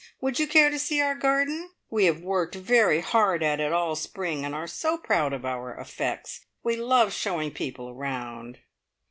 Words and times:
Would 0.19 0.39
you 0.39 0.47
care 0.47 0.71
to 0.71 0.79
see 0.79 0.99
our 0.99 1.13
garden? 1.13 1.73
We 1.91 2.05
have 2.05 2.21
worked 2.21 2.55
very 2.55 3.01
hard 3.01 3.43
at 3.43 3.59
it 3.59 3.71
all 3.71 3.95
spring, 3.95 4.43
and 4.43 4.55
are 4.55 4.65
so 4.65 4.97
proud 4.97 5.31
of 5.31 5.45
our 5.45 5.75
effects. 5.75 6.43
We 6.63 6.75
love 6.75 7.13
showing 7.13 7.51
people 7.51 7.93
round!" 7.93 8.57